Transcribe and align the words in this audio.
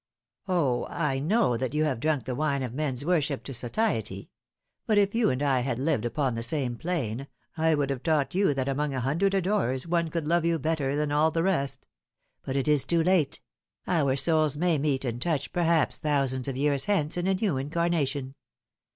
"O, 0.47 0.87
I 0.89 1.19
know 1.19 1.57
that 1.57 1.75
you 1.75 1.83
have 1.83 1.99
drunk 1.99 2.23
the 2.25 2.33
wine 2.33 2.63
of 2.63 2.73
men's 2.73 3.05
worship 3.05 3.43
to 3.43 3.53
satiety! 3.53 4.31
Yet 4.89 4.97
if 4.97 5.13
you 5.13 5.29
and 5.29 5.43
I 5.43 5.59
had 5.59 5.77
lived 5.77 6.05
upon 6.05 6.33
the 6.33 6.41
same 6.41 6.75
plane, 6.75 7.27
I 7.55 7.75
would 7.75 7.91
have 7.91 8.01
taught 8.01 8.33
you 8.33 8.55
that 8.55 8.67
among 8.67 8.95
a 8.95 8.99
hundred 9.01 9.35
adorers 9.35 9.85
one 9.85 10.09
could 10.09 10.27
love 10.27 10.43
you 10.43 10.57
better 10.57 10.95
than 10.95 11.11
all 11.11 11.29
the 11.29 11.43
rest. 11.43 11.85
But 12.41 12.55
it 12.55 12.67
is 12.67 12.83
too 12.83 13.03
late. 13.03 13.41
Our 13.85 14.15
souls 14.15 14.57
may 14.57 14.79
meet 14.79 15.05
and 15.05 15.21
touch 15.21 15.53
perhaps 15.53 15.99
thousands 15.99 16.47
of 16.47 16.57
years 16.57 16.85
hence 16.85 17.15
in 17.15 17.27
a 17.27 17.35
new 17.35 17.57
incarnation." 17.57 18.33